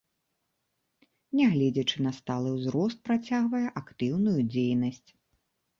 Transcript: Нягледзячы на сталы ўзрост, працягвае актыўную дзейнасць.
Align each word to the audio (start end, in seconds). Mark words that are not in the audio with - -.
Нягледзячы 1.41 1.97
на 2.07 2.11
сталы 2.21 2.49
ўзрост, 2.57 2.97
працягвае 3.11 3.65
актыўную 3.85 4.39
дзейнасць. 4.53 5.09